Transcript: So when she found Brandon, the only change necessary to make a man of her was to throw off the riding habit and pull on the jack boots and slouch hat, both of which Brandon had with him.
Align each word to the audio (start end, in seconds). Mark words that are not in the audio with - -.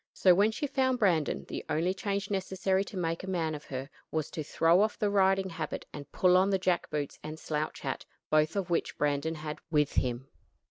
So 0.15 0.33
when 0.33 0.49
she 0.49 0.65
found 0.65 0.97
Brandon, 0.97 1.45
the 1.47 1.63
only 1.69 1.93
change 1.93 2.31
necessary 2.31 2.83
to 2.85 2.97
make 2.97 3.23
a 3.23 3.29
man 3.29 3.53
of 3.53 3.65
her 3.65 3.87
was 4.09 4.31
to 4.31 4.43
throw 4.43 4.81
off 4.81 4.97
the 4.97 5.11
riding 5.11 5.49
habit 5.51 5.85
and 5.93 6.11
pull 6.11 6.35
on 6.37 6.49
the 6.49 6.57
jack 6.57 6.89
boots 6.89 7.19
and 7.21 7.37
slouch 7.37 7.81
hat, 7.81 8.03
both 8.31 8.55
of 8.55 8.71
which 8.71 8.97
Brandon 8.97 9.35
had 9.35 9.59
with 9.69 9.93
him. 9.93 10.27